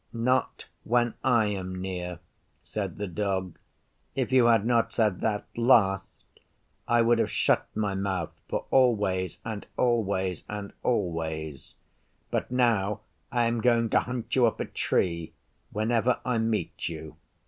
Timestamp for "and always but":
10.49-12.49